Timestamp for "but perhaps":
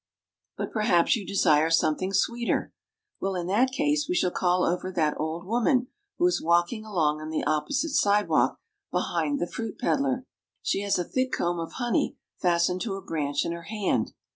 0.57-1.15